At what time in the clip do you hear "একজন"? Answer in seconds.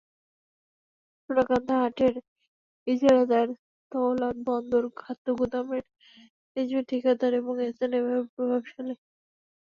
6.55-6.81